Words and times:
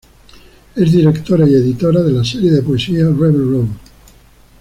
Es 0.75 0.91
directora 0.91 1.47
y 1.47 1.53
editora 1.53 2.01
de 2.01 2.11
la 2.11 2.23
serie 2.25 2.49
de 2.49 2.63
poesía 2.63 3.03
Rebel 3.05 3.51
Road. 3.51 3.67